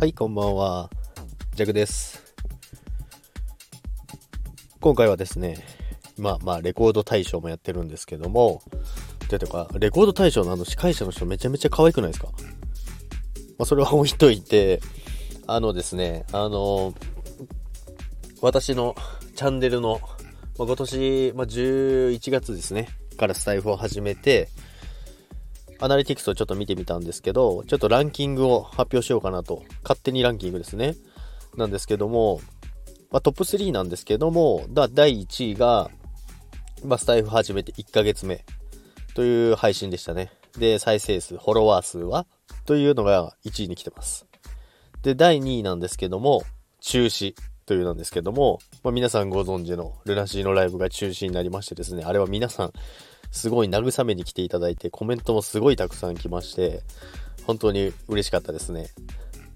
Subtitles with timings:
[0.00, 0.88] はい、こんばんは。
[1.56, 2.22] ジャクです。
[4.78, 5.56] 今回はですね、
[6.16, 8.62] まあまあ、レコード大賞もやってるんですけども、
[9.28, 12.28] ていうか、レコード大賞のあの司会者の人めちゃめちゃ可愛くないですか？
[13.58, 14.80] まあ、それは置いといて、
[15.48, 16.94] あのですね、あの、
[18.40, 18.94] 私の
[19.34, 20.00] チャンネルの、
[20.58, 22.86] まあ、今年、まあ、11月ですね、
[23.16, 24.48] からスタイフを始めて、
[25.80, 29.62] アナリティクスをちょっと見てみたんですけど、ちょっとランキングを発表しようかなと。
[29.82, 30.96] 勝手にランキングですね。
[31.56, 32.40] なんですけども、
[33.10, 35.90] まあ、トップ3なんですけども、第1位が、
[36.84, 38.44] まあ、スタイフ始めて1ヶ月目
[39.14, 40.32] という配信でしたね。
[40.58, 42.26] で、再生数、フォロワー数は
[42.66, 44.26] というのが1位に来てます。
[45.02, 46.42] で、第2位なんですけども、
[46.80, 47.34] 中止
[47.66, 52.72] というなんですけども、まあ、皆さんご存知のルナシーのライブが中止になりましてですね、あれは皆さん、
[53.30, 56.82] すごい慰めに来ていただいて、コメントもすごいたくさん来まして、
[57.46, 58.88] 本当に嬉しかったですね。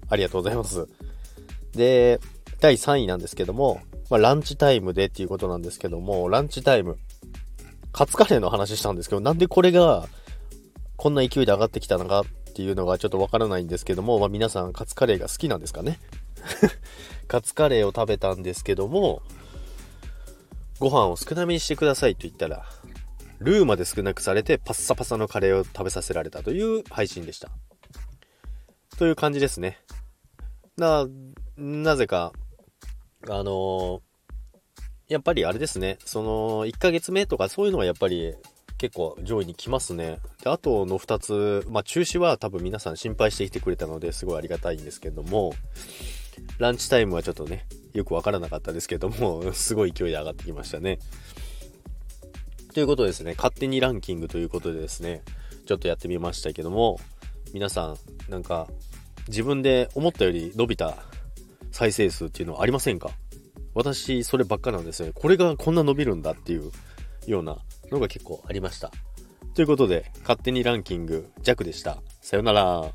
[0.09, 0.87] ありがとうございます。
[1.73, 2.19] で、
[2.59, 6.97] 第3位なんですけども、まあ、ランチタイムでっていうことなんですけども、ランチタイム、
[7.91, 10.07] カツカレーの話したんですけど、なんでこれが、
[10.95, 15.99] こんな勢いで上がってきたのかっていうのがちょっとわからないんですけども、まあ、皆さんカツカレーが好きなんですかね？
[17.27, 19.21] カツカレーを食べたんですけども、
[20.79, 22.65] ご飯を少なめにしてくださいと言ったら、
[23.43, 27.49] ルーまで少なくされてパッサパサのカレーを食べさせられたという配信でした。
[28.97, 29.79] という感じですね。
[30.77, 31.07] な、
[31.57, 32.33] なぜか、
[33.27, 33.99] あのー
[35.09, 38.33] やっぱりあれですね、その、1ヶ月目とかそういうのがやっぱり
[38.77, 40.19] 結構上位に来ますね。
[40.43, 45.53] で、あとの2つ、まあ中止は多分皆さん心配してきてくれたのですごいありがたいんですけども、
[46.57, 50.99] ランチタイムはちょっとね、よくわからなかったですけども、 すごい勢いで上がってきましたね。
[52.73, 55.21] ということですね、勝手にランキングということでですね、
[55.67, 56.99] ちょっとやってみましたけども、
[57.53, 57.97] 皆さん、
[58.31, 58.67] なんか、
[59.27, 60.97] 自分で思ったより伸びた
[61.71, 63.11] 再生数っていうのはありませんか？
[63.75, 65.11] 私、そればっかなんですね。
[65.13, 66.71] これがこんな伸びるんだっていう
[67.25, 67.59] ような
[67.91, 68.91] のが結構ありました。
[69.53, 72.01] ということで、勝手にランキング弱でした。
[72.21, 72.91] さよなら。